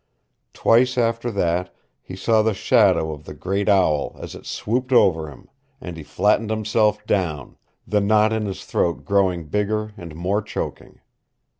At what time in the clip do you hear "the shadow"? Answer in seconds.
2.41-3.11